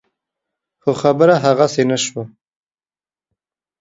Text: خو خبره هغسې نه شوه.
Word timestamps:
خو 0.81 0.91
خبره 1.01 1.35
هغسې 1.45 1.83
نه 1.89 1.97
شوه. 2.03 2.23